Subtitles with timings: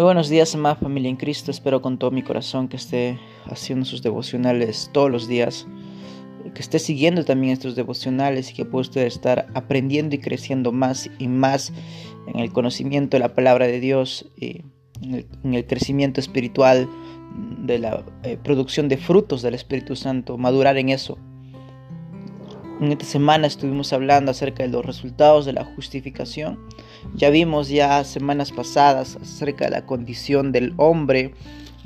[0.00, 1.50] Muy buenos días, amada familia en Cristo.
[1.50, 5.66] Espero con todo mi corazón que esté haciendo sus devocionales todos los días,
[6.54, 11.10] que esté siguiendo también estos devocionales y que pueda usted estar aprendiendo y creciendo más
[11.18, 11.74] y más
[12.28, 14.62] en el conocimiento de la palabra de Dios y
[15.02, 16.88] en el, crecimiento espiritual
[17.58, 21.18] de la eh, producción de frutos del Espíritu Santo, madurar en eso.
[22.80, 26.58] En esta semana estuvimos hablando acerca de los resultados de la justificación.
[27.14, 31.34] Ya vimos ya semanas pasadas acerca de la condición del hombre.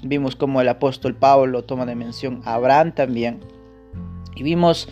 [0.02, 3.40] Vimos cómo el apóstol Pablo toma de mención a Abraham también.
[4.36, 4.88] Y vimos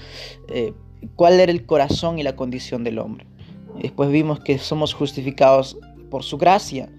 [0.48, 0.72] eh,
[1.16, 3.26] cuál era el corazón y la condición del hombre.
[3.80, 5.78] Después vimos que somos justificados
[6.10, 6.90] por su gracia.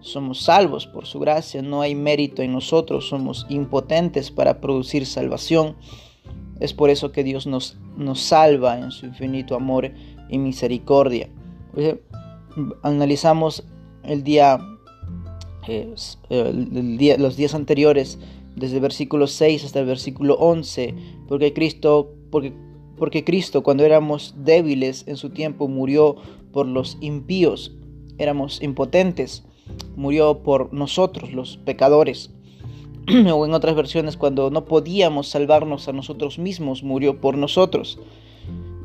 [0.00, 1.62] Somos salvos por su gracia.
[1.62, 3.08] No hay mérito en nosotros.
[3.08, 5.76] Somos impotentes para producir salvación.
[6.60, 9.92] Es por eso que Dios nos, nos salva en su infinito amor
[10.28, 11.28] y misericordia.
[12.82, 13.64] Analizamos
[14.04, 14.58] el día,
[15.68, 15.94] eh,
[16.30, 18.18] el día, los días anteriores,
[18.56, 20.94] desde el versículo 6 hasta el versículo 11,
[21.28, 26.16] porque Cristo, porque Cristo cuando éramos débiles en su tiempo murió
[26.52, 27.72] por los impíos,
[28.18, 29.44] éramos impotentes,
[29.96, 32.30] murió por nosotros los pecadores.
[33.34, 37.98] o en otras versiones, cuando no podíamos salvarnos a nosotros mismos, murió por nosotros.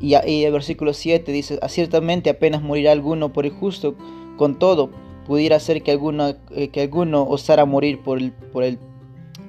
[0.00, 3.96] Y, el versículo 7 dice, ciertamente apenas morirá alguno por el justo,
[4.36, 4.90] con todo,
[5.26, 8.78] pudiera ser que alguno, eh, que alguno osara morir por el, por, el,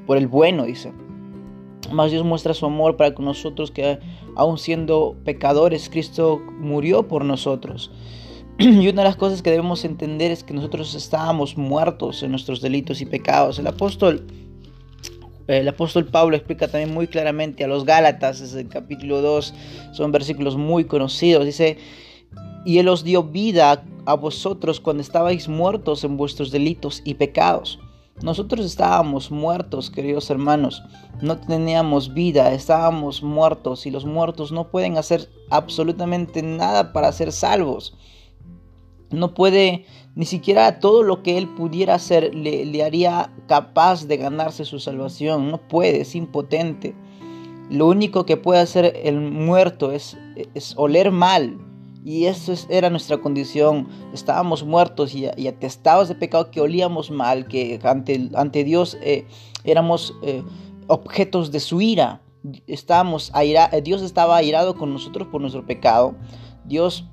[0.08, 0.91] por el bueno, dice.
[1.91, 4.00] Más Dios muestra su amor para con nosotros, que
[4.36, 7.91] aun siendo pecadores, Cristo murió por nosotros.
[8.59, 12.59] Y una de las cosas que debemos entender es que nosotros estábamos muertos en nuestros
[12.59, 13.58] delitos y pecados.
[13.58, 14.28] El apóstol
[15.58, 19.53] el apóstol Pablo explica también muy claramente a los Gálatas, es el capítulo 2,
[19.94, 21.45] son versículos muy conocidos.
[21.45, 21.78] Dice,
[22.66, 27.79] y Él os dio vida a vosotros cuando estabais muertos en vuestros delitos y pecados.
[28.22, 30.84] Nosotros estábamos muertos, queridos hermanos,
[31.22, 37.31] no teníamos vida, estábamos muertos y los muertos no pueden hacer absolutamente nada para ser
[37.31, 37.97] salvos.
[39.09, 39.85] No puede,
[40.19, 45.50] ni siquiera todo lo que él pudiera hacer le, haría capaz de ganarse su salvación.
[45.50, 46.94] No puede, es impotente.
[47.69, 50.18] Lo único que puede hacer el muerto es,
[50.53, 51.57] es oler mal.
[52.03, 53.88] Y eso era nuestra condición.
[54.13, 59.25] Estábamos muertos y, atestados de pecado que olíamos mal, que ante, Dios eh,
[59.63, 60.44] éramos eh,
[60.88, 62.22] objetos de su ira.
[62.68, 66.13] Estábamos aira, Dios estaba airado con nosotros por nuestro pecado.
[66.66, 67.06] Dios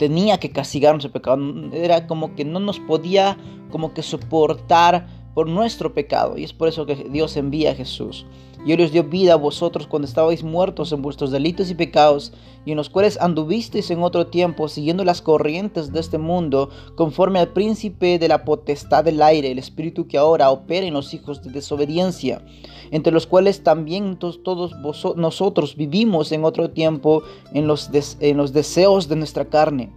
[0.00, 1.38] tenía que castigarnos el pecado.
[1.74, 3.36] Era como que no nos podía
[3.70, 5.06] como que soportar
[5.40, 6.36] por nuestro pecado.
[6.36, 8.26] Y es por eso que Dios envía a Jesús.
[8.66, 12.34] Y Él os dio vida a vosotros cuando estabais muertos en vuestros delitos y pecados,
[12.66, 17.38] y en los cuales anduvisteis en otro tiempo, siguiendo las corrientes de este mundo, conforme
[17.38, 21.42] al príncipe de la potestad del aire, el espíritu que ahora opera en los hijos
[21.42, 22.44] de desobediencia,
[22.90, 24.72] entre los cuales también todos
[25.16, 27.22] nosotros vivimos en otro tiempo
[27.54, 29.90] en los deseos de nuestra carne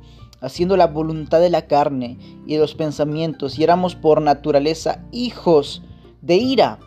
[0.44, 5.82] haciendo la voluntad de la carne y de los pensamientos, y éramos por naturaleza hijos
[6.22, 6.80] de ira.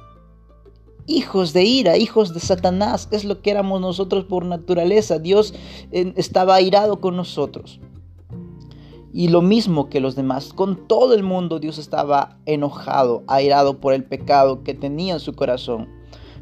[1.07, 5.19] Hijos de ira, hijos de Satanás, es lo que éramos nosotros por naturaleza.
[5.19, 5.55] Dios
[5.93, 7.81] eh, estaba airado con nosotros.
[9.13, 13.95] Y lo mismo que los demás, con todo el mundo Dios estaba enojado, airado por
[13.95, 15.89] el pecado que tenía en su corazón.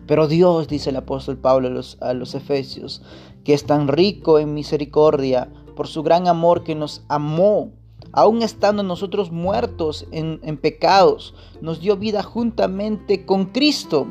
[0.06, 3.02] Pero Dios, dice el apóstol Pablo a los, a los Efesios,
[3.44, 7.70] que es tan rico en misericordia, por su gran amor que nos amó,
[8.12, 14.06] aun estando nosotros muertos en, pecados, nos dio vida juntamente con Cristo.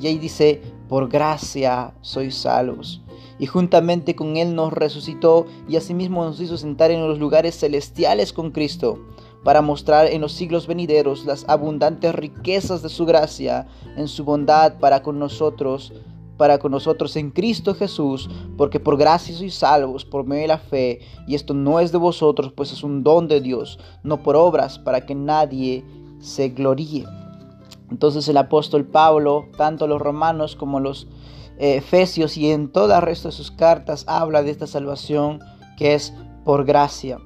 [0.00, 3.02] Y ahí dice, por gracia sois salvos.
[3.38, 8.32] Y juntamente con Él nos resucitó y asimismo nos hizo sentar en los lugares celestiales
[8.32, 8.98] con Cristo,
[9.44, 14.78] para mostrar en los siglos venideros las abundantes riquezas de su gracia en su bondad
[14.78, 15.92] para con nosotros
[16.38, 20.58] para con nosotros en Cristo Jesús, porque por gracia sois salvos por medio de la
[20.58, 24.36] fe, y esto no es de vosotros, pues es un don de Dios, no por
[24.36, 25.84] obras, para que nadie
[26.20, 27.04] se gloríe.
[27.90, 31.08] Entonces el apóstol Pablo, tanto los romanos como los
[31.58, 35.40] eh, efesios y en todo el resto de sus cartas, habla de esta salvación
[35.76, 36.14] que es
[36.44, 37.18] por gracia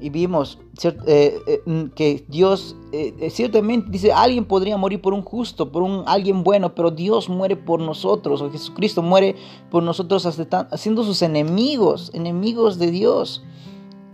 [0.00, 5.22] y vimos eh, eh, mm, que Dios eh, ciertamente dice, alguien podría morir por un
[5.22, 9.36] justo, por un alguien bueno, pero Dios muere por nosotros, o Jesucristo muere
[9.70, 13.42] por nosotros haciendo sus enemigos, enemigos de Dios,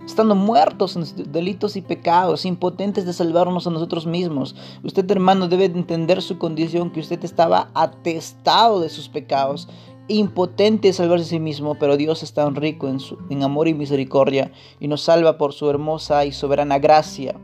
[0.04, 4.54] estando muertos en delitos y pecados, impotentes de salvarnos a nosotros mismos.
[4.82, 9.68] Usted, hermano, debe entender su condición, que usted estaba atestado de sus pecados
[10.16, 13.68] impotente de salvarse a sí mismo, pero Dios es tan rico en, su, en amor
[13.68, 17.36] y misericordia y nos salva por su hermosa y soberana gracia.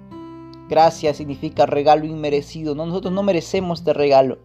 [0.68, 2.74] Gracia significa regalo inmerecido.
[2.74, 4.38] nosotros no merecemos este regalo.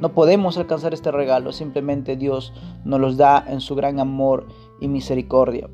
[0.00, 1.52] No podemos alcanzar este regalo.
[1.52, 2.52] Simplemente Dios
[2.84, 4.48] nos los da en su gran amor
[4.80, 5.68] y misericordia.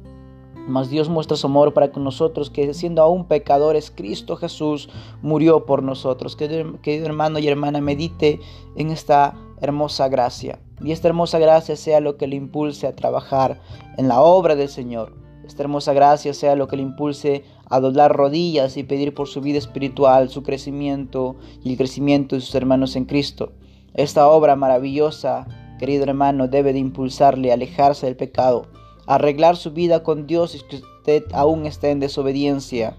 [0.67, 4.91] Mas Dios muestra su amor para con nosotros, que siendo aún pecadores, Cristo Jesús
[5.23, 6.37] murió por nosotros.
[6.37, 8.41] Querido hermano y hermana, medite
[8.77, 10.59] en esta hermosa gracia.
[10.83, 13.61] Y esta hermosa gracia sea lo que le impulse a trabajar
[13.97, 15.17] en la obra del Señor.
[15.47, 19.41] Esta hermosa gracia sea lo que le impulse a doblar rodillas y pedir por su
[19.41, 23.53] vida espiritual, su crecimiento y el crecimiento de sus hermanos en Cristo.
[23.95, 25.47] Esta obra maravillosa,
[25.79, 28.67] querido hermano, debe de impulsarle a alejarse del pecado
[29.09, 32.99] arreglar su vida con Dios si usted aún está en desobediencia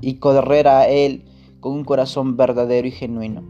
[0.00, 1.24] y correr a Él
[1.58, 3.42] con un corazón verdadero y genuino.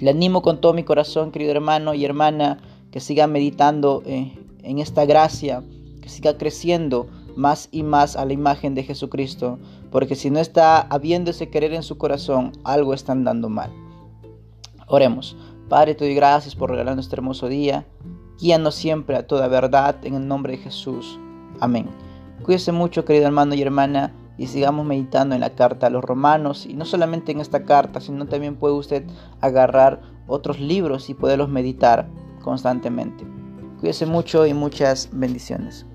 [0.00, 2.58] Le animo con todo mi corazón, querido hermano y hermana,
[2.90, 5.62] que siga meditando eh, en esta gracia,
[6.00, 9.58] que siga creciendo más y más a la imagen de Jesucristo,
[9.90, 13.72] porque si no está habiendo ese querer en su corazón, algo está andando mal.
[14.86, 15.36] Oremos.
[15.68, 17.86] Padre, te doy gracias por regalarnos este hermoso día.
[18.38, 21.18] Guíanos siempre a toda verdad en el nombre de Jesús.
[21.60, 21.88] Amén.
[22.42, 26.66] Cuídese mucho, querido hermano y hermana, y sigamos meditando en la carta a los romanos.
[26.66, 29.04] Y no solamente en esta carta, sino también puede usted
[29.40, 32.08] agarrar otros libros y poderlos meditar
[32.42, 33.26] constantemente.
[33.80, 35.86] Cuídese mucho y muchas bendiciones.